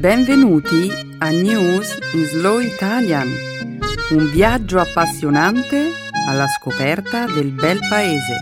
[0.00, 3.28] Benvenuti a News in Slow Italian,
[4.12, 5.90] un viaggio appassionante
[6.26, 8.40] alla scoperta del bel paese.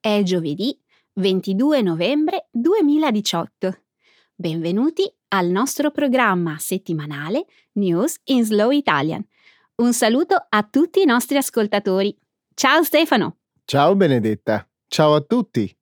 [0.00, 0.76] È giovedì
[1.12, 3.82] 22 novembre 2018.
[4.34, 9.24] Benvenuti al nostro programma settimanale News in Slow Italian
[9.80, 12.16] un saluto a tutti i nostri ascoltatori.
[12.54, 13.36] Ciao Stefano!
[13.64, 14.68] Ciao Benedetta!
[14.88, 15.72] Ciao a tutti!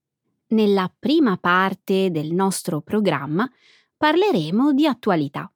[0.48, 3.50] Nella prima parte del nostro programma
[3.96, 5.50] parleremo di attualità.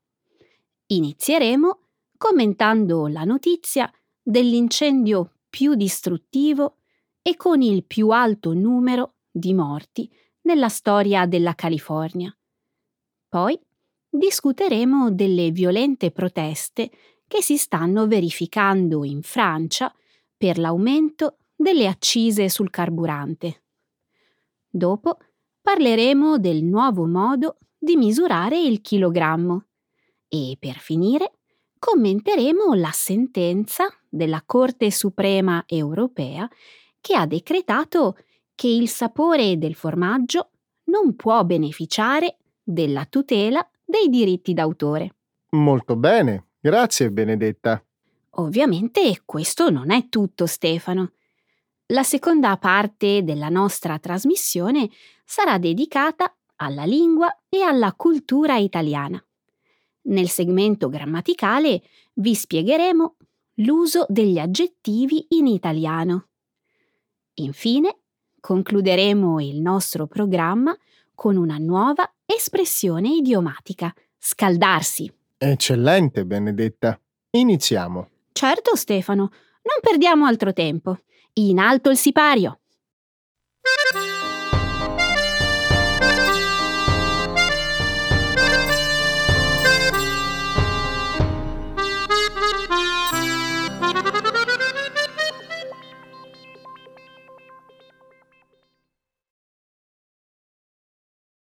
[0.86, 1.80] Inizieremo
[2.16, 6.78] commentando la notizia dell'incendio più distruttivo
[7.20, 10.10] e con il più alto numero di morti
[10.42, 12.34] nella storia della California.
[13.28, 13.60] Poi
[14.08, 16.90] discuteremo delle violente proteste
[17.30, 19.94] che si stanno verificando in Francia
[20.36, 23.62] per l'aumento delle accise sul carburante.
[24.68, 25.18] Dopo
[25.60, 29.66] parleremo del nuovo modo di misurare il chilogrammo
[30.26, 31.34] e per finire
[31.78, 36.50] commenteremo la sentenza della Corte Suprema europea
[37.00, 38.16] che ha decretato
[38.56, 40.50] che il sapore del formaggio
[40.86, 45.14] non può beneficiare della tutela dei diritti d'autore.
[45.50, 47.82] Molto bene, Grazie, Benedetta.
[48.34, 51.12] Ovviamente questo non è tutto, Stefano.
[51.86, 54.90] La seconda parte della nostra trasmissione
[55.24, 59.22] sarà dedicata alla lingua e alla cultura italiana.
[60.02, 61.82] Nel segmento grammaticale
[62.14, 63.16] vi spiegheremo
[63.56, 66.28] l'uso degli aggettivi in italiano.
[67.34, 68.00] Infine,
[68.38, 70.76] concluderemo il nostro programma
[71.14, 75.10] con una nuova espressione idiomatica, scaldarsi.
[75.42, 77.00] Eccellente, Benedetta.
[77.30, 78.10] Iniziamo.
[78.32, 79.30] Certo, Stefano.
[79.62, 80.98] Non perdiamo altro tempo.
[81.32, 82.60] In alto il sipario.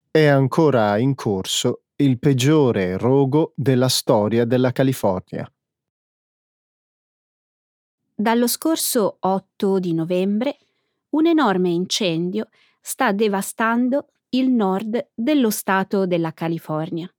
[0.10, 5.52] È ancora in corso il peggiore rogo della storia della California.
[8.16, 10.60] Dallo scorso 8 di novembre
[11.10, 12.48] un enorme incendio
[12.80, 17.14] sta devastando il nord dello stato della California.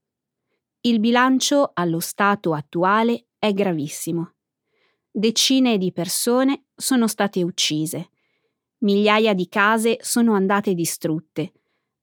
[0.80, 4.32] Il bilancio allo stato attuale è gravissimo.
[5.10, 8.08] Decine di persone sono state uccise,
[8.78, 11.52] migliaia di case sono andate distrutte,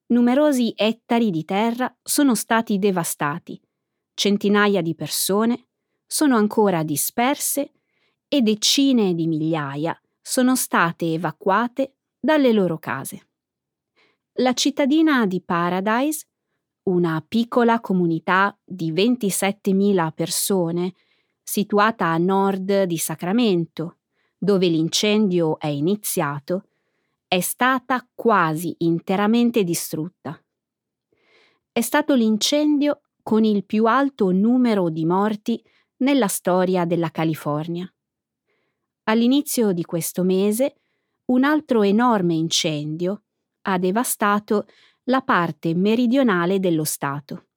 [0.08, 3.60] numerosi ettari di terra sono stati devastati,
[4.14, 5.68] centinaia di persone
[6.06, 7.72] sono ancora disperse
[8.28, 13.28] e decine di migliaia sono state evacuate dalle loro case.
[14.40, 16.28] La cittadina di Paradise,
[16.84, 20.94] una piccola comunità di 27.000 persone
[21.42, 24.00] situata a nord di Sacramento,
[24.38, 26.66] dove l'incendio è iniziato,
[27.30, 30.42] è stata quasi interamente distrutta.
[31.72, 35.62] È stato l'incendio con il più alto numero di morti
[35.98, 37.92] nella storia della California.
[39.04, 40.76] All'inizio di questo mese
[41.26, 43.24] un altro enorme incendio
[43.64, 44.66] ha devastato
[45.04, 47.48] la parte meridionale dello Stato.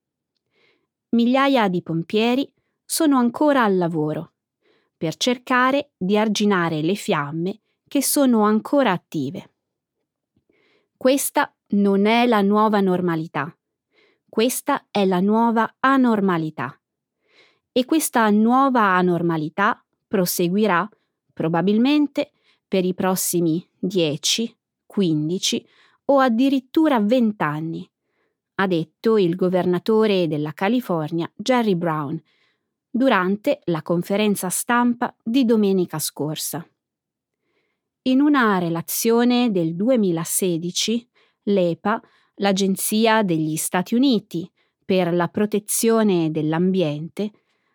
[1.10, 2.52] Migliaia di pompieri
[2.84, 4.32] sono ancora al lavoro
[4.96, 9.49] per cercare di arginare le fiamme che sono ancora attive.
[11.02, 13.56] Questa non è la nuova normalità.
[14.28, 16.78] Questa è la nuova anormalità.
[17.72, 20.86] E questa nuova anormalità proseguirà
[21.32, 22.32] probabilmente
[22.68, 25.66] per i prossimi 10, 15
[26.04, 27.90] o addirittura 20 anni,
[28.56, 32.22] ha detto il governatore della California Jerry Brown
[32.90, 36.62] durante la conferenza stampa di domenica scorsa.
[38.10, 41.08] In una relazione del 2016,
[41.44, 42.02] l'EPA,
[42.38, 44.50] l'Agenzia degli Stati Uniti
[44.84, 47.30] per la protezione dell'ambiente,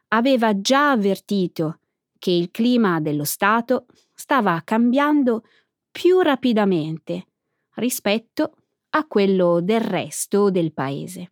[0.10, 1.80] aveva già avvertito
[2.20, 5.46] che il clima dello Stato stava cambiando
[5.90, 7.28] più rapidamente
[7.76, 8.56] rispetto
[8.90, 11.32] a quello del resto del paese.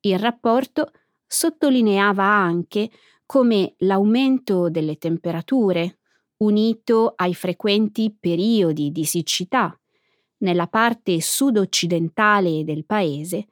[0.00, 0.90] Il rapporto
[1.26, 2.90] sottolineava anche
[3.24, 5.97] come l'aumento delle temperature
[6.38, 9.78] unito ai frequenti periodi di siccità
[10.38, 13.48] nella parte sud-occidentale del paese,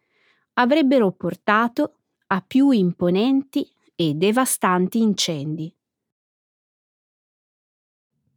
[0.54, 1.98] avrebbero portato
[2.28, 5.74] a più imponenti e devastanti incendi.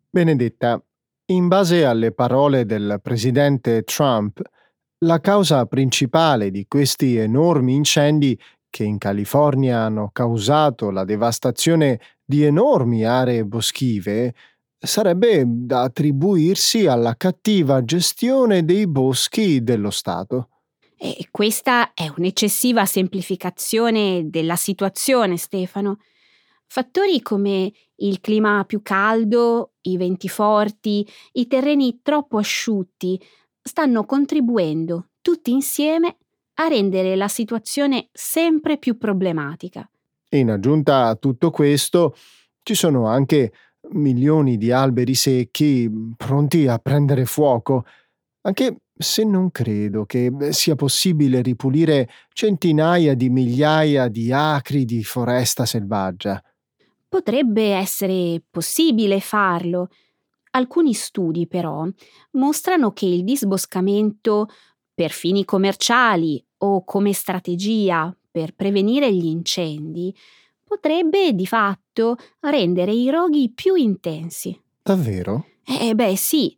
[0.10, 0.84] Benedetta,
[1.26, 4.42] in base alle parole del presidente Trump,
[5.06, 12.44] la causa principale di questi enormi incendi che in California hanno causato la devastazione di
[12.44, 14.36] enormi aree boschive
[14.78, 20.50] sarebbe da attribuirsi alla cattiva gestione dei boschi dello Stato.
[20.96, 25.98] E questa è un'eccessiva semplificazione della situazione, Stefano.
[26.68, 33.20] Fattori come il clima più caldo, i venti forti, i terreni troppo asciutti
[33.60, 36.18] stanno contribuendo tutti insieme
[36.54, 39.90] a rendere la situazione sempre più problematica.
[40.32, 42.16] In aggiunta a tutto questo,
[42.62, 43.52] ci sono anche
[43.92, 47.86] milioni di alberi secchi pronti a prendere fuoco,
[48.42, 55.66] anche se non credo che sia possibile ripulire centinaia di migliaia di acri di foresta
[55.66, 56.40] selvaggia.
[57.08, 59.88] Potrebbe essere possibile farlo.
[60.52, 61.88] Alcuni studi però
[62.32, 64.48] mostrano che il disboscamento
[64.94, 70.16] per fini commerciali o come strategia per prevenire gli incendi
[70.64, 74.60] potrebbe di fatto rendere i roghi più intensi.
[74.82, 75.46] Davvero?
[75.64, 76.56] Eh beh sì,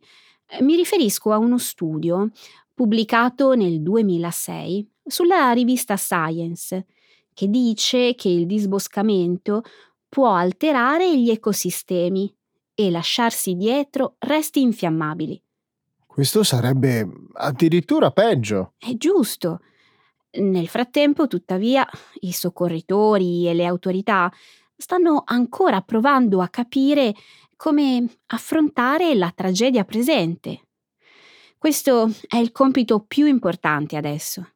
[0.60, 2.30] mi riferisco a uno studio
[2.74, 6.86] pubblicato nel 2006 sulla rivista Science
[7.34, 9.62] che dice che il disboscamento
[10.08, 12.34] può alterare gli ecosistemi
[12.74, 15.42] e lasciarsi dietro resti infiammabili.
[16.06, 18.74] Questo sarebbe addirittura peggio.
[18.76, 19.60] È giusto.
[20.34, 21.86] Nel frattempo, tuttavia,
[22.20, 24.32] i soccorritori e le autorità
[24.74, 27.14] stanno ancora provando a capire
[27.54, 30.68] come affrontare la tragedia presente.
[31.58, 34.54] Questo è il compito più importante adesso.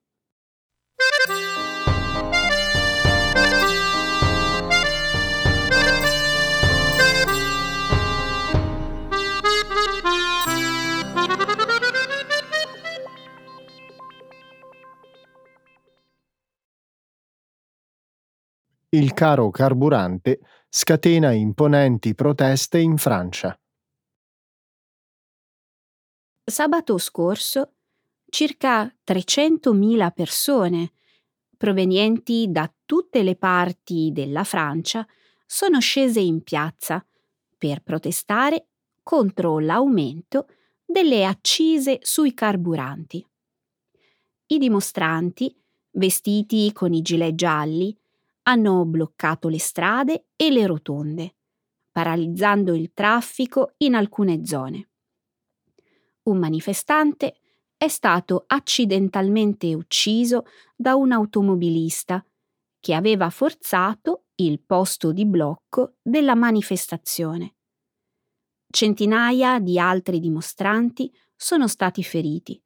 [18.91, 23.59] Il caro carburante scatena imponenti proteste in Francia.
[26.45, 27.73] Sabato scorso
[28.29, 30.93] circa 300.000 persone
[31.57, 35.05] provenienti da tutte le parti della Francia
[35.45, 37.05] sono scese in piazza
[37.59, 38.67] per protestare
[39.03, 40.47] contro l'aumento
[40.85, 43.27] delle accise sui carburanti.
[44.49, 45.53] I dimostranti,
[45.93, 47.97] vestiti con i gilet gialli,
[48.49, 51.37] hanno bloccato le strade e le rotonde,
[51.91, 54.91] paralizzando il traffico in alcune zone.
[56.25, 57.39] Un manifestante
[57.77, 60.45] è stato accidentalmente ucciso
[60.75, 62.25] da un automobilista
[62.79, 67.57] che aveva forzato il posto di blocco della manifestazione.
[68.69, 72.61] Centinaia di altri dimostranti sono stati feriti.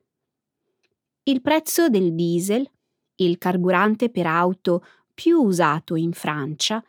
[1.25, 2.69] Il prezzo del diesel,
[3.17, 4.83] il carburante per auto
[5.21, 6.83] più usato in Francia,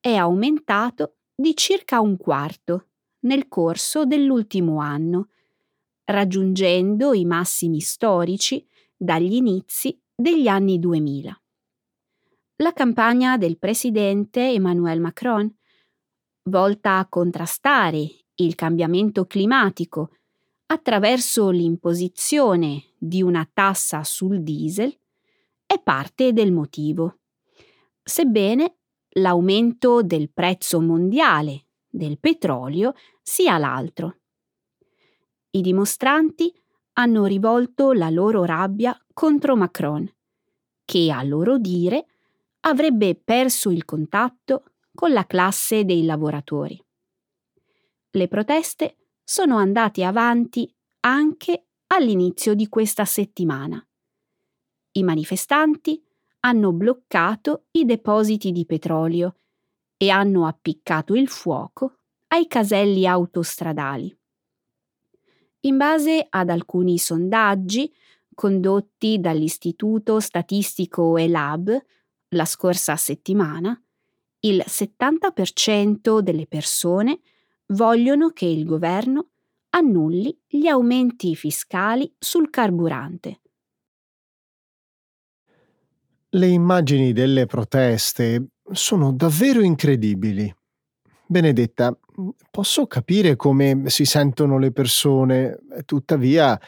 [0.00, 2.88] è aumentato di circa un quarto
[3.20, 5.28] nel corso dell'ultimo anno,
[6.06, 8.66] raggiungendo i massimi storici
[8.96, 11.40] dagli inizi degli anni 2000.
[12.56, 15.48] La campagna del presidente Emmanuel Macron,
[16.50, 20.10] volta a contrastare il cambiamento climatico
[20.66, 24.92] attraverso l'imposizione di una tassa sul diesel,
[25.64, 27.18] è parte del motivo
[28.08, 28.76] sebbene
[29.16, 34.20] l'aumento del prezzo mondiale del petrolio sia l'altro.
[35.50, 36.54] I dimostranti
[36.92, 40.08] hanno rivolto la loro rabbia contro Macron,
[40.84, 42.06] che a loro dire
[42.60, 46.80] avrebbe perso il contatto con la classe dei lavoratori.
[48.10, 53.84] Le proteste sono andate avanti anche all'inizio di questa settimana.
[54.92, 56.05] I manifestanti
[56.46, 59.34] hanno bloccato i depositi di petrolio
[59.96, 61.98] e hanno appiccato il fuoco
[62.28, 64.16] ai caselli autostradali.
[65.60, 67.92] In base ad alcuni sondaggi
[68.32, 71.84] condotti dall'Istituto Statistico ELAB
[72.28, 73.80] la scorsa settimana,
[74.40, 77.20] il 70% delle persone
[77.68, 79.30] vogliono che il governo
[79.70, 83.40] annulli gli aumenti fiscali sul carburante
[86.36, 90.54] le immagini delle proteste sono davvero incredibili.
[91.26, 91.96] Benedetta,
[92.50, 96.58] posso capire come si sentono le persone, tuttavia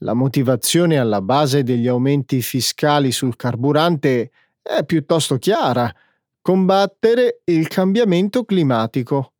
[0.00, 4.30] la motivazione alla base degli aumenti fiscali sul carburante
[4.62, 5.92] è piuttosto chiara.
[6.40, 9.32] Combattere il cambiamento climatico.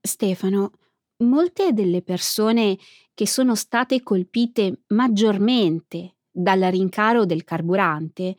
[0.00, 0.72] Stefano,
[1.18, 2.76] Molte delle persone
[3.14, 8.36] che sono state colpite maggiormente dal rincaro del carburante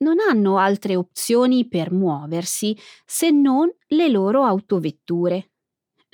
[0.00, 5.50] non hanno altre opzioni per muoversi se non le loro autovetture.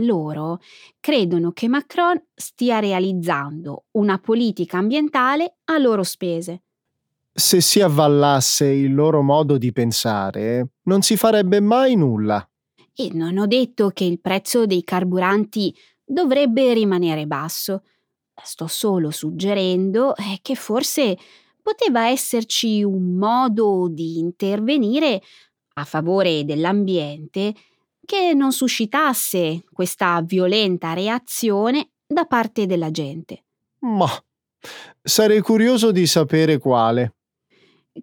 [0.01, 0.61] Loro
[1.01, 6.63] credono che Macron stia realizzando una politica ambientale a loro spese.
[7.33, 12.47] Se si avvallasse il loro modo di pensare, non si farebbe mai nulla.
[12.95, 15.75] E non ho detto che il prezzo dei carburanti
[16.05, 17.83] dovrebbe rimanere basso.
[18.43, 21.17] Sto solo suggerendo eh, che forse
[21.67, 25.21] poteva esserci un modo di intervenire
[25.75, 27.53] a favore dell'ambiente
[28.05, 33.47] che non suscitasse questa violenta reazione da parte della gente.
[33.81, 34.07] Ma
[35.03, 37.17] sarei curioso di sapere quale.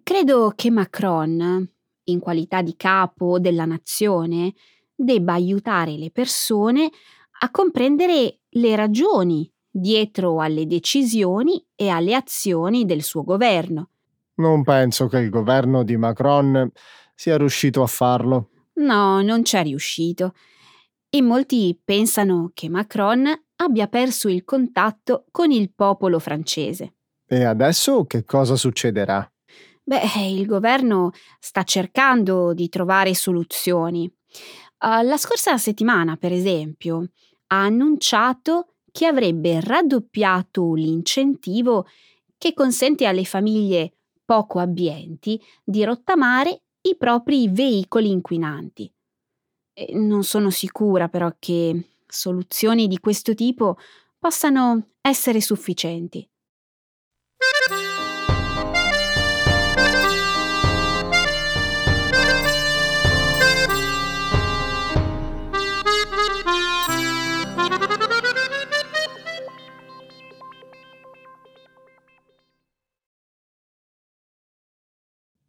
[0.02, 1.66] Credo che Macron,
[2.04, 4.52] in qualità di capo della nazione,
[4.94, 6.90] debba aiutare le persone
[7.40, 13.88] a comprendere le ragioni dietro alle decisioni e alle azioni del suo governo.
[14.36, 16.70] Non penso che il governo di Macron
[17.12, 18.50] sia riuscito a farlo.
[18.74, 20.34] No, non c'è riuscito.
[21.08, 23.26] E molti pensano che Macron
[23.56, 26.94] abbia perso il contatto con il popolo francese.
[27.26, 29.28] E adesso che cosa succederà?
[29.82, 34.10] Beh, il governo sta cercando di trovare soluzioni.
[34.78, 37.10] Uh, la scorsa settimana, per esempio,
[37.48, 41.88] ha annunciato che avrebbe raddoppiato l'incentivo
[42.38, 48.88] che consente alle famiglie poco abbienti di rottamare i propri veicoli inquinanti.
[49.72, 53.78] E non sono sicura però che soluzioni di questo tipo
[54.16, 56.24] possano essere sufficienti.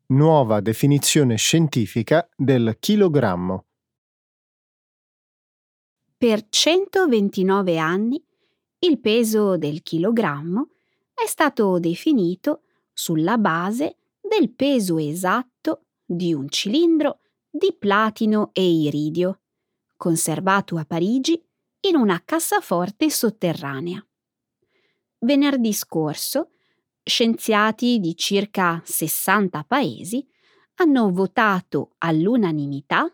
[0.07, 3.65] Nuova definizione scientifica del chilogrammo.
[6.15, 8.24] Per 129 anni
[8.81, 10.67] il peso del chilogrammo
[11.12, 12.62] è stato definito
[12.93, 19.41] sulla base del peso esatto di un cilindro di platino e iridio,
[19.97, 21.43] conservato a Parigi
[21.79, 24.05] in una cassaforte sotterranea.
[25.17, 26.51] Venerdì scorso
[27.07, 30.27] scienziati di circa 60 paesi
[30.77, 33.07] hanno votato all'unanimità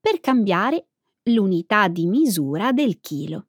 [0.00, 0.86] per cambiare
[1.24, 3.48] l'unità di misura del chilo.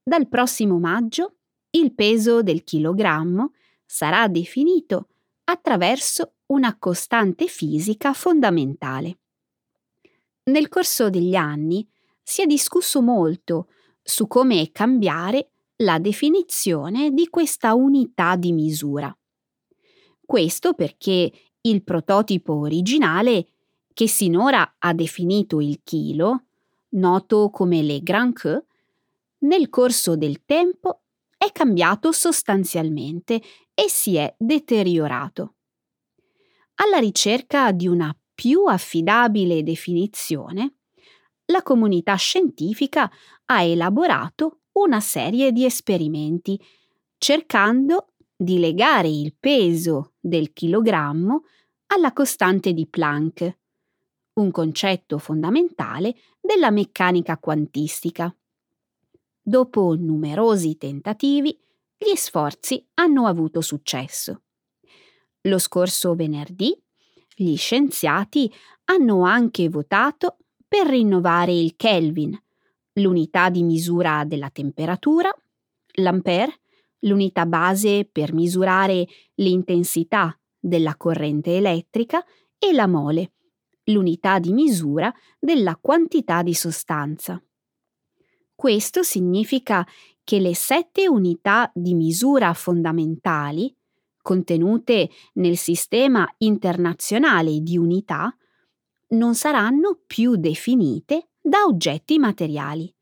[0.00, 1.38] Dal prossimo maggio
[1.70, 5.08] il peso del chilogrammo sarà definito
[5.44, 9.18] attraverso una costante fisica fondamentale.
[10.44, 11.88] Nel corso degli anni
[12.22, 13.68] si è discusso molto
[14.00, 15.50] su come cambiare
[15.80, 19.14] la definizione di questa unità di misura.
[20.24, 21.32] Questo perché
[21.62, 23.48] il prototipo originale,
[23.92, 26.44] che sinora ha definito il chilo,
[26.90, 28.64] noto come le Grand Queue,
[29.40, 31.02] nel corso del tempo
[31.36, 33.40] è cambiato sostanzialmente
[33.74, 35.54] e si è deteriorato.
[36.74, 40.76] Alla ricerca di una più affidabile definizione,
[41.46, 43.10] la comunità scientifica
[43.46, 46.60] ha elaborato una serie di esperimenti,
[47.18, 51.44] cercando di legare il peso del chilogrammo
[51.86, 53.58] alla costante di Planck,
[54.34, 58.34] un concetto fondamentale della meccanica quantistica.
[59.42, 61.58] Dopo numerosi tentativi,
[61.96, 64.42] gli sforzi hanno avuto successo.
[65.42, 66.74] Lo scorso venerdì,
[67.34, 68.50] gli scienziati
[68.84, 72.40] hanno anche votato per rinnovare il Kelvin,
[72.94, 75.30] l'unità di misura della temperatura,
[75.94, 76.60] l'ampere,
[77.00, 82.24] l'unità base per misurare l'intensità della corrente elettrica
[82.58, 83.32] e la mole,
[83.84, 87.42] l'unità di misura della quantità di sostanza.
[88.54, 89.86] Questo significa
[90.22, 93.74] che le sette unità di misura fondamentali,
[94.20, 98.36] contenute nel sistema internazionale di unità,
[99.08, 102.92] non saranno più definite da oggetti materiali,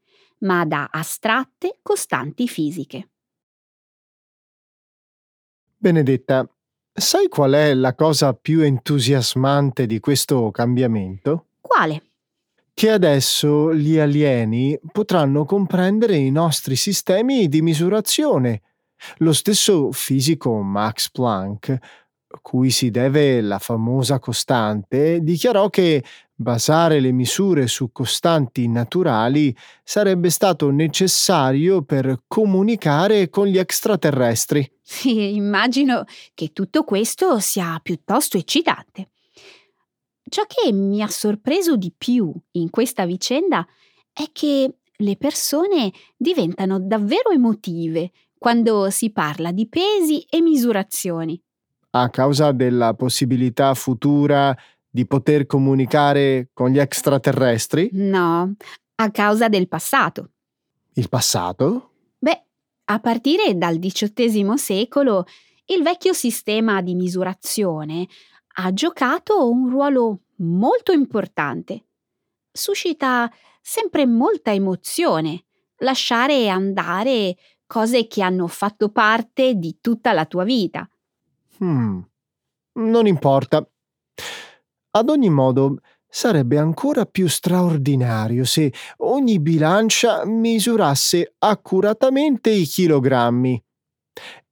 [0.40, 3.09] ma da astratte costanti fisiche.
[5.76, 6.49] Benedetta,
[6.92, 11.47] sai qual è la cosa più entusiasmante di questo cambiamento?
[11.61, 12.02] Quale?
[12.75, 18.62] Che adesso gli alieni potranno comprendere i nostri sistemi di misurazione.
[19.18, 21.78] Lo stesso fisico Max Planck
[22.42, 26.02] cui si deve la famosa costante, dichiarò che
[26.35, 34.70] basare le misure su costanti naturali sarebbe stato necessario per comunicare con gli extraterrestri.
[34.80, 36.04] Sì, immagino
[36.35, 39.11] che tutto questo sia piuttosto eccitante.
[40.28, 43.66] Ciò che mi ha sorpreso di più in questa vicenda
[44.12, 51.40] è che le persone diventano davvero emotive quando si parla di pesi e misurazioni.
[51.90, 54.57] A causa della possibilità futura
[54.90, 57.90] di poter comunicare con gli extraterrestri?
[57.92, 58.54] No,
[58.97, 60.30] a causa del passato.
[60.95, 61.92] Il passato?
[62.18, 62.45] Beh,
[62.85, 65.25] a partire dal XVIII secolo,
[65.66, 68.07] il vecchio sistema di misurazione
[68.57, 71.85] ha giocato un ruolo molto importante.
[72.50, 73.30] Suscita
[73.61, 75.45] sempre molta emozione
[75.78, 80.88] lasciare andare cose che hanno fatto parte di tutta la tua vita.
[81.60, 82.00] Hmm.
[82.74, 83.68] Non importa.
[84.90, 93.62] Ad ogni modo, sarebbe ancora più straordinario se ogni bilancia misurasse accuratamente i chilogrammi.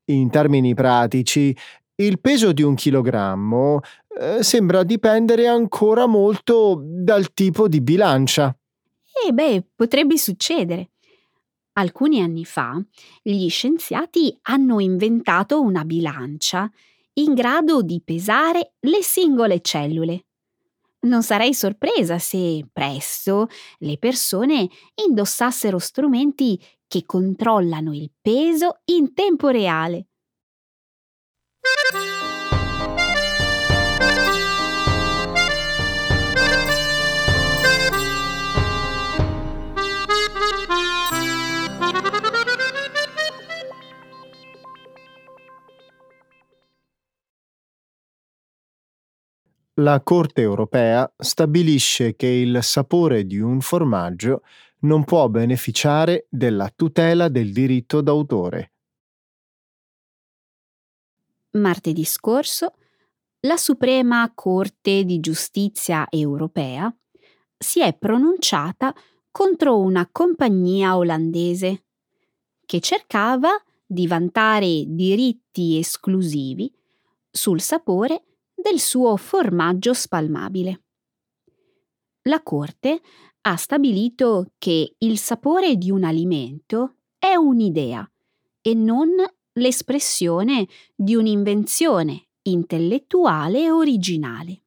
[0.09, 1.57] In termini pratici,
[1.97, 3.81] il peso di un chilogrammo
[4.21, 8.57] eh, sembra dipendere ancora molto dal tipo di bilancia.
[9.27, 10.91] Eh beh, potrebbe succedere.
[11.73, 12.83] Alcuni anni fa
[13.23, 16.71] gli scienziati hanno inventato una bilancia
[17.19, 20.27] in grado di pesare le singole cellule.
[21.07, 24.69] Non sarei sorpresa se presto le persone
[25.07, 30.09] indossassero strumenti che controllano il peso in tempo reale.
[49.81, 54.43] La Corte europea stabilisce che il sapore di un formaggio
[54.81, 58.73] non può beneficiare della tutela del diritto d'autore.
[61.59, 62.73] Martedì scorso,
[63.41, 66.91] la Suprema Corte di Giustizia europea
[67.59, 68.95] si è pronunciata
[69.31, 71.85] contro una compagnia olandese
[72.65, 73.51] che cercava
[73.85, 76.73] di vantare diritti esclusivi
[77.31, 78.23] sul sapore
[78.69, 80.83] del suo formaggio spalmabile.
[82.23, 83.01] La Corte
[83.43, 88.11] ha stabilito che il sapore di un alimento è un'idea
[88.61, 89.11] e non
[89.53, 94.65] l'espressione di un'invenzione intellettuale originale.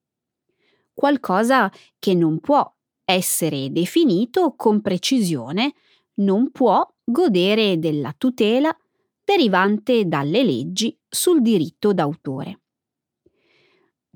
[0.93, 5.73] Qualcosa che non può essere definito con precisione,
[6.19, 8.73] non può godere della tutela
[9.21, 12.61] derivante dalle leggi sul diritto d'autore.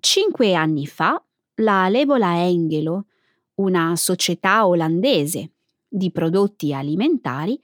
[0.05, 1.23] Cinque anni fa
[1.61, 3.05] la Levola Engelo,
[3.55, 5.51] una società olandese
[5.87, 7.57] di prodotti alimentari,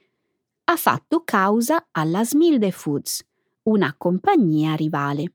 [0.64, 3.28] ha fatto causa alla Smilde Foods,
[3.64, 5.34] una compagnia rivale.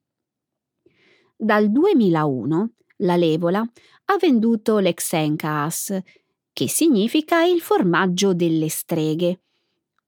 [1.37, 5.99] Dal 2001 la Levola ha venduto l'Exencas,
[6.55, 9.41] che significa il formaggio delle streghe,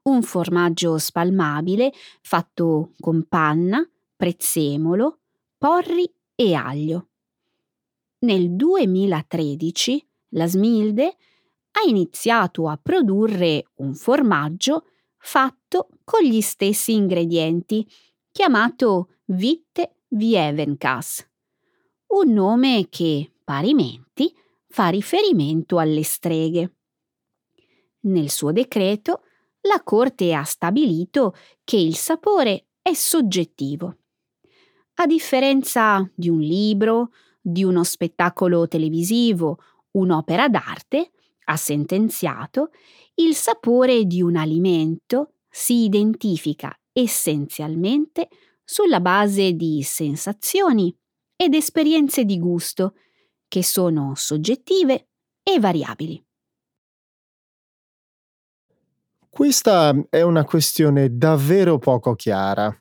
[0.04, 5.18] un formaggio spalmabile fatto con panna, prezzemolo,
[5.59, 7.09] porri e aglio.
[8.20, 11.16] Nel 2013 la Smilde
[11.72, 14.87] ha iniziato a produrre un formaggio
[15.18, 17.87] fatto con gli stessi ingredienti,
[18.31, 21.29] chiamato Vitte Vievenkas,
[22.09, 24.33] un nome che, parimenti,
[24.68, 26.75] fa riferimento alle streghe.
[28.01, 29.22] Nel suo decreto,
[29.62, 33.96] la Corte ha stabilito che il sapore è soggettivo.
[34.98, 39.59] A differenza di un libro, di uno spettacolo televisivo,
[39.92, 41.11] un'opera d'arte,
[41.44, 42.70] ha sentenziato,
[43.16, 48.28] il sapore di un alimento si identifica essenzialmente
[48.64, 50.96] sulla base di sensazioni
[51.37, 52.94] ed esperienze di gusto,
[53.48, 55.09] che sono soggettive
[55.42, 56.24] e variabili.
[59.28, 62.74] Questa è una questione davvero poco chiara.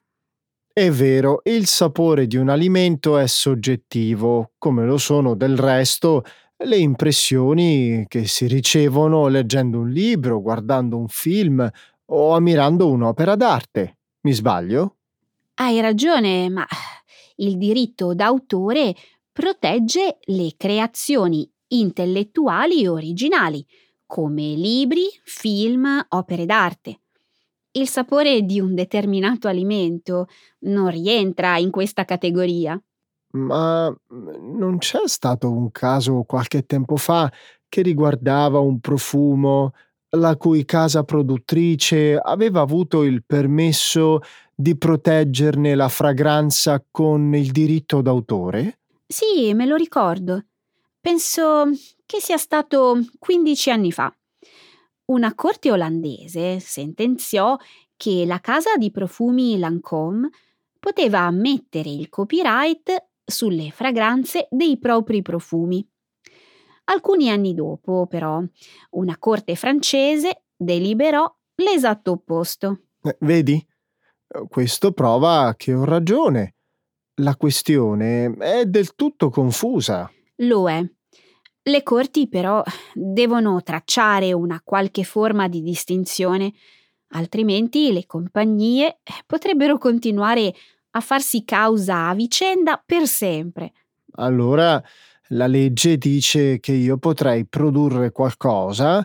[0.78, 6.26] È vero, il sapore di un alimento è soggettivo, come lo sono del resto
[6.66, 11.66] le impressioni che si ricevono leggendo un libro, guardando un film
[12.08, 14.00] o ammirando un'opera d'arte.
[14.24, 14.98] Mi sbaglio?
[15.54, 16.68] Hai ragione, ma
[17.38, 18.94] il diritto d'autore
[19.32, 23.66] protegge le creazioni intellettuali originali,
[24.06, 27.00] come libri, film, opere d'arte
[27.78, 30.28] il sapore di un determinato alimento
[30.60, 32.80] non rientra in questa categoria.
[33.32, 37.32] Ma non c'è stato un caso qualche tempo fa
[37.68, 39.74] che riguardava un profumo
[40.12, 44.22] la cui casa produttrice aveva avuto il permesso
[44.56, 48.80] di proteggerne la fragranza con il diritto d'autore?
[49.06, 50.46] Sì, me lo ricordo.
[51.02, 51.66] Penso
[52.06, 54.16] che sia stato 15 anni fa.
[55.06, 57.56] Una corte olandese sentenziò
[57.96, 60.30] che la casa di profumi Lancôme
[60.80, 65.88] poteva ammettere il copyright sulle fragranze dei propri profumi.
[66.86, 68.44] Alcuni anni dopo, però,
[68.92, 72.82] una corte francese deliberò l'esatto opposto.
[73.04, 73.64] Eh, vedi?
[74.50, 76.56] Questo prova che ho ragione.
[77.22, 80.12] La questione è del tutto confusa.
[80.38, 80.84] Lo è.
[81.68, 82.62] Le corti però
[82.94, 86.54] devono tracciare una qualche forma di distinzione,
[87.14, 90.54] altrimenti le compagnie potrebbero continuare
[90.92, 93.74] a farsi causa a vicenda per sempre.
[94.18, 94.80] Allora
[95.30, 99.04] la legge dice che io potrei produrre qualcosa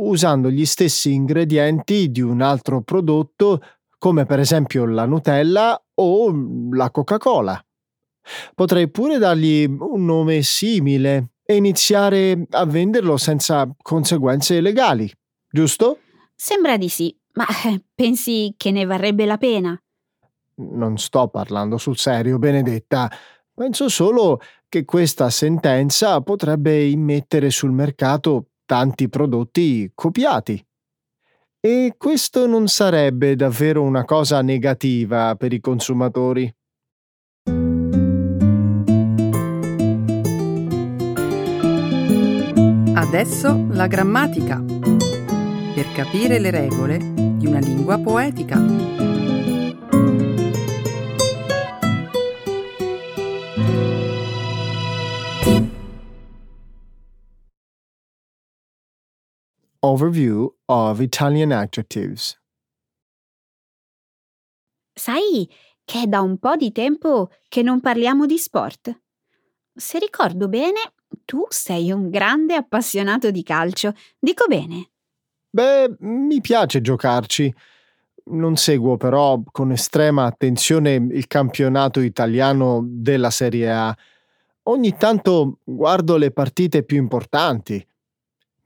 [0.00, 3.60] usando gli stessi ingredienti di un altro prodotto,
[3.98, 6.32] come per esempio la Nutella o
[6.72, 7.62] la Coca-Cola.
[8.54, 15.10] Potrei pure dargli un nome simile e iniziare a venderlo senza conseguenze legali,
[15.50, 16.00] giusto?
[16.34, 17.46] Sembra di sì, ma
[17.94, 19.82] pensi che ne varrebbe la pena?
[20.56, 23.10] Non sto parlando sul serio, Benedetta.
[23.54, 30.62] Penso solo che questa sentenza potrebbe immettere sul mercato tanti prodotti copiati.
[31.60, 36.54] E questo non sarebbe davvero una cosa negativa per i consumatori.
[42.98, 44.60] Adesso la grammatica.
[44.60, 48.58] Per capire le regole di una lingua poetica.
[59.78, 62.36] Overview of Italian adjectives.
[64.92, 65.48] Sai
[65.84, 69.02] che è da un po' di tempo che non parliamo di sport?
[69.72, 73.94] Se ricordo bene, tu sei un grande appassionato di calcio.
[74.18, 74.90] Dico bene?
[75.50, 77.52] Beh, mi piace giocarci.
[78.30, 83.96] Non seguo però con estrema attenzione il campionato italiano della Serie A.
[84.64, 87.84] Ogni tanto guardo le partite più importanti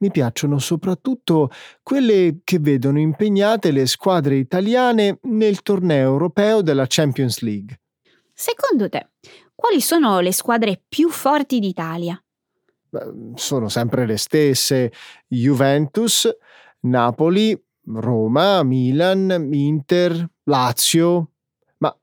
[0.02, 1.50] mi piacciono soprattutto
[1.82, 7.80] quelle che vedono impegnate le squadre italiane nel torneo europeo della Champions League.
[8.32, 9.10] Secondo te,
[9.54, 12.20] quali sono le squadre più forti d'Italia?
[13.34, 14.92] Sono sempre le stesse:
[15.26, 16.28] Juventus,
[16.80, 21.28] Napoli, Roma, Milan, Inter, Lazio.
[21.78, 21.96] Ma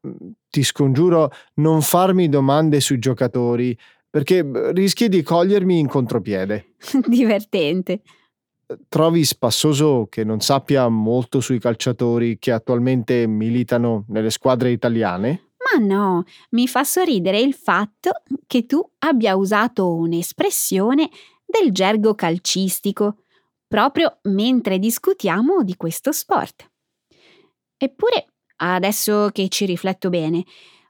[0.49, 3.77] ti scongiuro non farmi domande sui giocatori,
[4.09, 6.73] perché rischi di cogliermi in contropiede.
[7.05, 8.01] Divertente.
[8.87, 15.48] Trovi spassoso che non sappia molto sui calciatori che attualmente militano nelle squadre italiane?
[15.59, 18.11] Ma no, mi fa sorridere il fatto
[18.47, 21.09] che tu abbia usato un'espressione
[21.45, 23.23] del gergo calcistico
[23.67, 26.69] proprio mentre discutiamo di questo sport.
[27.77, 28.25] Eppure,
[28.57, 30.43] adesso che ci rifletto bene,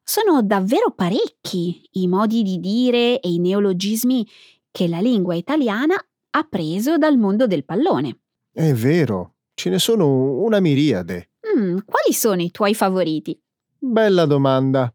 [0.03, 4.27] sono davvero parecchi i modi di dire e i neologismi
[4.71, 5.95] che la lingua italiana
[6.31, 8.19] ha preso dal mondo del pallone.
[8.51, 11.31] È vero, ce ne sono una miriade.
[11.55, 13.39] Mm, quali sono i tuoi favoriti?
[13.81, 14.93] Bella domanda.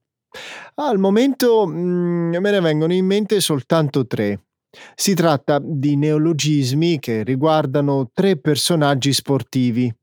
[0.74, 4.44] Al momento mm, me ne vengono in mente soltanto tre.
[4.94, 9.94] Si tratta di neologismi che riguardano tre personaggi sportivi,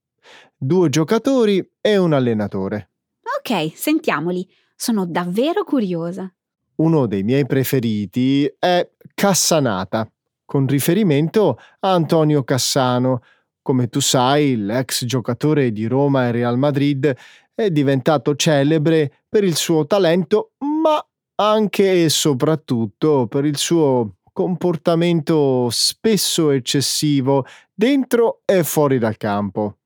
[0.58, 2.90] due giocatori e un allenatore.
[3.38, 4.48] Ok, sentiamoli.
[4.76, 6.34] Sono davvero curiosa.
[6.76, 10.10] Uno dei miei preferiti è Cassanata,
[10.44, 13.22] con riferimento a Antonio Cassano.
[13.62, 17.16] Come tu sai, l'ex giocatore di Roma e Real Madrid
[17.54, 25.70] è diventato celebre per il suo talento, ma anche e soprattutto per il suo comportamento
[25.70, 29.78] spesso eccessivo dentro e fuori dal campo.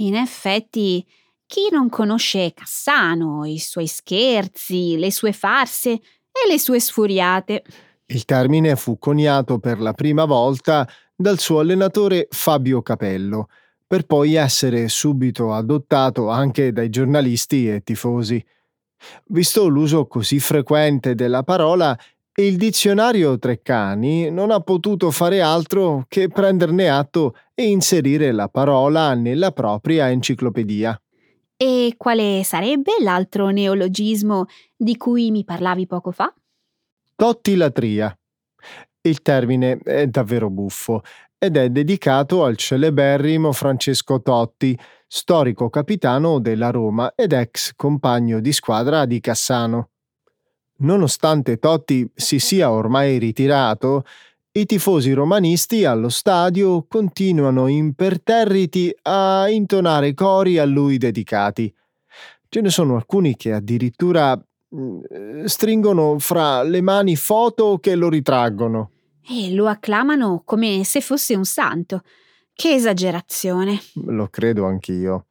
[0.00, 1.04] In effetti,
[1.46, 7.64] chi non conosce Cassano, i suoi scherzi, le sue farse e le sue sfuriate?
[8.06, 13.48] Il termine fu coniato per la prima volta dal suo allenatore Fabio Capello,
[13.88, 18.44] per poi essere subito adottato anche dai giornalisti e tifosi.
[19.28, 21.98] Visto l'uso così frequente della parola,
[22.34, 29.14] il dizionario Treccani non ha potuto fare altro che prenderne atto e inserire la parola
[29.14, 31.00] nella propria enciclopedia.
[31.56, 34.44] E quale sarebbe l'altro neologismo
[34.76, 36.32] di cui mi parlavi poco fa?
[37.16, 38.16] Totti latria.
[39.00, 41.02] Il termine è davvero buffo
[41.38, 48.52] ed è dedicato al celeberrimo Francesco Totti, storico capitano della Roma ed ex compagno di
[48.52, 49.90] squadra di Cassano.
[50.78, 54.04] Nonostante Totti si sia ormai ritirato,
[54.52, 61.72] i tifosi romanisti allo stadio continuano imperterriti a intonare cori a lui dedicati.
[62.48, 64.36] Ce ne sono alcuni che addirittura
[64.74, 68.90] mm, stringono fra le mani foto che lo ritraggono.
[69.30, 72.02] E lo acclamano come se fosse un santo.
[72.52, 73.78] Che esagerazione.
[74.06, 75.26] Lo credo anch'io.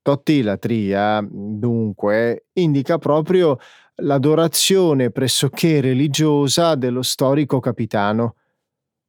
[0.00, 3.58] Totti Latria, dunque, indica proprio
[3.96, 8.36] l'adorazione pressoché religiosa dello storico capitano.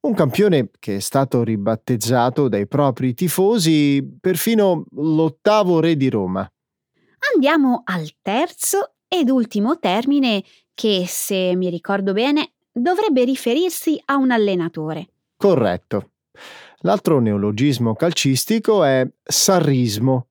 [0.00, 6.48] Un campione che è stato ribattezzato dai propri tifosi perfino l'ottavo re di Roma.
[7.34, 10.42] Andiamo al terzo ed ultimo termine
[10.74, 15.08] che, se mi ricordo bene, dovrebbe riferirsi a un allenatore.
[15.36, 16.10] Corretto.
[16.80, 20.28] L'altro neologismo calcistico è sarrismo,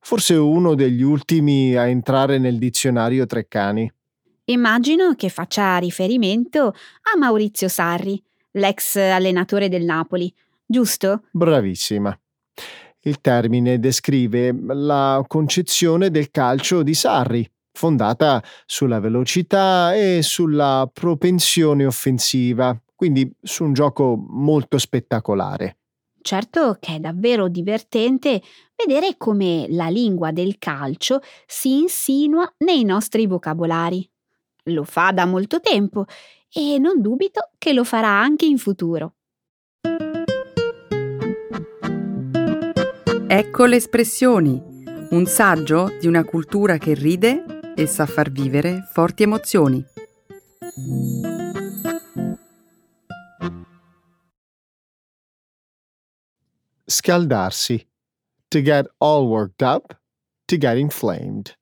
[0.00, 3.92] forse uno degli ultimi a entrare nel dizionario Treccani.
[4.46, 10.32] Immagino che faccia riferimento a Maurizio Sarri, l'ex allenatore del Napoli,
[10.64, 11.24] giusto?
[11.30, 12.18] Bravissima.
[13.00, 21.84] Il termine descrive la concezione del calcio di Sarri, fondata sulla velocità e sulla propensione
[21.84, 25.78] offensiva, quindi su un gioco molto spettacolare.
[26.22, 28.40] Certo che è davvero divertente
[28.74, 34.08] vedere come la lingua del calcio si insinua nei nostri vocabolari.
[34.68, 36.06] Lo fa da molto tempo
[36.50, 39.16] e non dubito che lo farà anche in futuro.
[43.26, 44.62] Ecco le espressioni,
[45.10, 49.84] un saggio di una cultura che ride e sa far vivere forti emozioni.
[56.84, 57.86] Scaldarsi.
[58.48, 59.98] To get all worked up,
[60.46, 61.56] to get inflamed.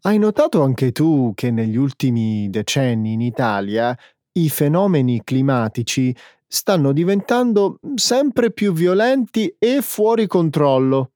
[0.00, 3.96] Hai notato anche tu che negli ultimi decenni in Italia
[4.32, 6.14] i fenomeni climatici
[6.46, 11.15] stanno diventando sempre più violenti e fuori controllo?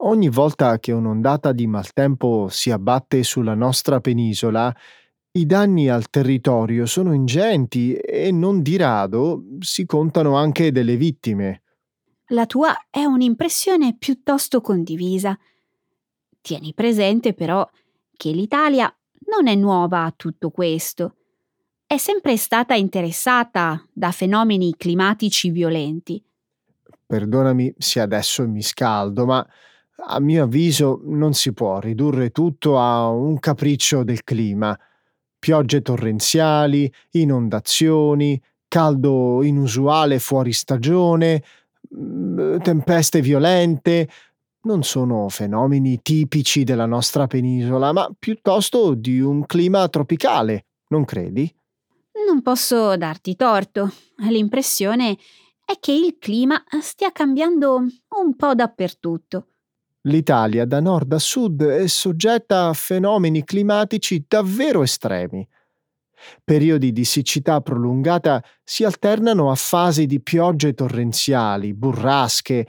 [0.00, 4.74] Ogni volta che un'ondata di maltempo si abbatte sulla nostra penisola,
[5.32, 11.62] i danni al territorio sono ingenti e non di rado si contano anche delle vittime.
[12.28, 15.36] La tua è un'impressione piuttosto condivisa.
[16.40, 17.68] Tieni presente però
[18.16, 18.92] che l'Italia
[19.26, 21.16] non è nuova a tutto questo.
[21.84, 26.22] È sempre stata interessata da fenomeni climatici violenti.
[27.06, 29.46] Perdonami se adesso mi scaldo, ma
[30.06, 34.78] a mio avviso non si può ridurre tutto a un capriccio del clima.
[35.38, 41.42] Piogge torrenziali, inondazioni, caldo inusuale fuori stagione,
[41.94, 44.08] mm, tempeste violente,
[44.62, 51.52] non sono fenomeni tipici della nostra penisola, ma piuttosto di un clima tropicale, non credi?
[52.26, 53.92] Non posso darti torto.
[54.28, 55.16] L'impressione
[55.64, 59.46] è che il clima stia cambiando un po' dappertutto.
[60.02, 65.46] L'Italia da nord a sud è soggetta a fenomeni climatici davvero estremi.
[66.44, 72.66] Periodi di siccità prolungata si alternano a fasi di piogge torrenziali, burrasche,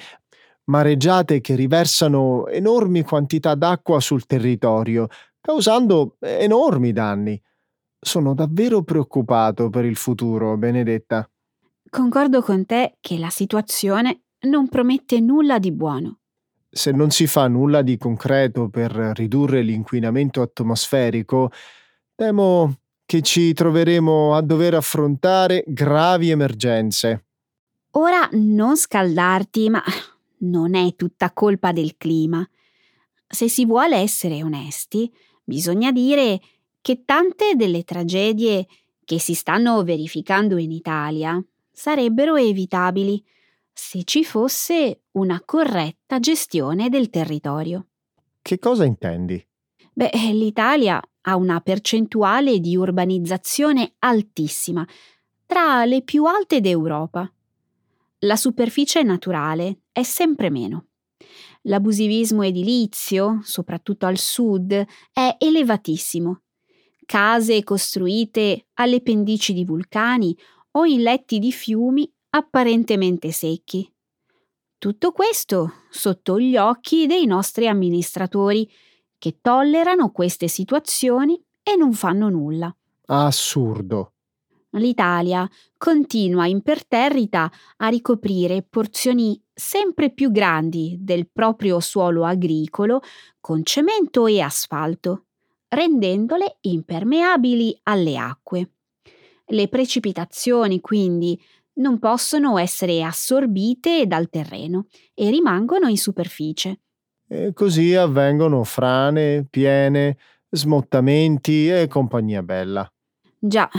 [0.65, 5.08] mareggiate che riversano enormi quantità d'acqua sul territorio,
[5.39, 7.39] causando enormi danni.
[8.00, 11.30] Sono davvero preoccupato per il futuro, Benedetta.
[11.89, 16.18] Concordo con te che la situazione non promette nulla di buono
[16.69, 21.51] se non si fa nulla di concreto per ridurre l'inquinamento atmosferico,
[22.15, 27.25] temo che ci troveremo a dover affrontare gravi emergenze.
[27.91, 29.84] Ora non scaldarti, ma
[30.39, 32.47] non è tutta colpa del clima.
[33.27, 35.12] Se si vuole essere onesti,
[35.43, 36.39] bisogna dire
[36.82, 38.67] che tante delle tragedie
[39.03, 43.23] che si stanno verificando in Italia sarebbero evitabili
[43.80, 47.88] se ci fosse una corretta gestione del territorio.
[48.42, 49.44] Che cosa intendi?
[49.94, 54.86] Beh, l'Italia ha una percentuale di urbanizzazione altissima,
[55.46, 57.32] tra le più alte d'Europa.
[58.20, 60.88] La superficie naturale è sempre meno.
[61.62, 64.74] L'abusivismo edilizio, soprattutto al sud,
[65.13, 66.42] è elevatissimo.
[67.06, 70.38] Case costruite alle pendici di vulcani
[70.72, 73.92] o in letti di fiumi apparentemente secchi.
[74.78, 78.70] Tutto questo sotto gli occhi dei nostri amministratori,
[79.18, 82.74] che tollerano queste situazioni e non fanno nulla.
[83.08, 84.13] Assurdo.
[84.74, 93.02] L'Italia continua imperterrita a ricoprire porzioni sempre più grandi del proprio suolo agricolo
[93.39, 95.26] con cemento e asfalto,
[95.70, 98.72] rendendole impermeabili alle acque.
[99.48, 101.42] Le precipitazioni quindi
[101.80, 106.82] non possono essere assorbite dal terreno e rimangono in superficie.
[107.28, 110.18] E così avvengono frane, piene,
[110.50, 112.92] smottamenti e compagnia bella.
[113.38, 113.70] Già,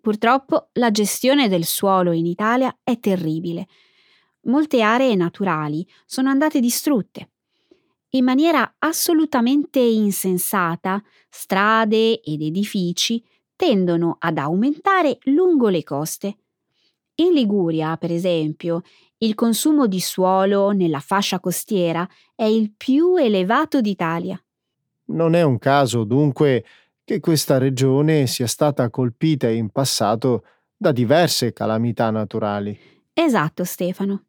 [0.00, 3.66] purtroppo la gestione del suolo in Italia è terribile.
[4.42, 7.30] Molte aree naturali sono andate distrutte.
[8.14, 13.22] In maniera assolutamente insensata, strade ed edifici
[13.56, 16.36] tendono ad aumentare lungo le coste.
[17.16, 18.82] In Liguria, per esempio,
[19.18, 24.42] il consumo di suolo nella fascia costiera è il più elevato d'Italia.
[25.06, 26.64] Non è un caso, dunque,
[27.04, 30.44] che questa regione sia stata colpita in passato
[30.74, 32.78] da diverse calamità naturali.
[33.12, 34.24] Esatto, Stefano.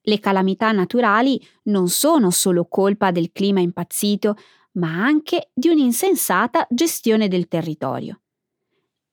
[0.00, 4.36] Le calamità naturali non sono solo colpa del clima impazzito,
[4.72, 8.20] ma anche di un'insensata gestione del territorio.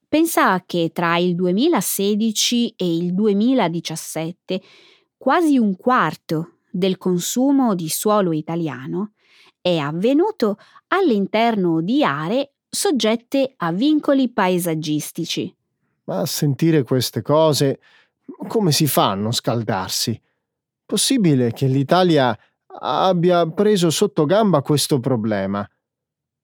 [0.07, 4.61] Pensa che tra il 2016 e il 2017
[5.17, 9.13] quasi un quarto del consumo di suolo italiano
[9.61, 10.57] è avvenuto
[10.89, 15.55] all'interno di aree soggette a vincoli paesaggistici.
[16.03, 17.79] Ma a sentire queste cose,
[18.47, 20.21] come si fa a non scaldarsi?
[20.85, 22.37] Possibile che l'Italia
[22.67, 25.67] abbia preso sotto gamba questo problema?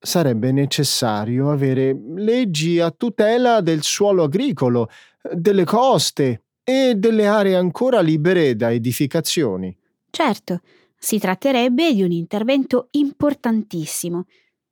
[0.04, 4.90] Sarebbe necessario avere leggi a tutela del suolo agricolo,
[5.32, 9.78] delle coste e delle aree ancora libere da edificazioni.
[10.10, 10.62] Certo,
[10.98, 14.26] si tratterebbe di un intervento importantissimo.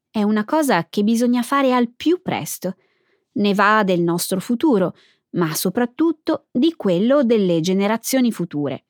[0.09, 2.75] È una cosa che bisogna fare al più presto.
[3.33, 4.95] Ne va del nostro futuro,
[5.33, 8.85] ma soprattutto di quello delle generazioni future.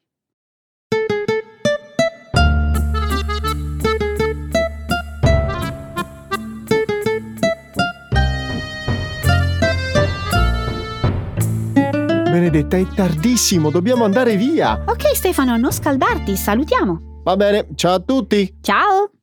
[12.29, 14.83] Benedetta, è tardissimo, dobbiamo andare via.
[14.85, 17.21] Ok Stefano, non scaldarti, salutiamo.
[17.23, 18.57] Va bene, ciao a tutti.
[18.61, 19.18] Ciao!